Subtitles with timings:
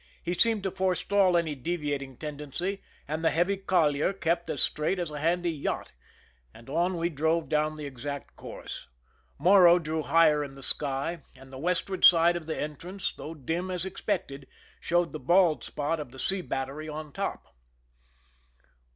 [0.23, 5.11] He seemed to forestall any deviating tendency, and the heavy collier kept as straight as
[5.11, 5.91] a handy yacht,
[6.55, 8.87] and on we drove down the exact course.
[9.37, 13.69] Morro drew higher in the sky, and the western side of the entrance, though dim
[13.69, 14.47] as expected,
[14.79, 17.55] showed the bald spot of the sea battery on top.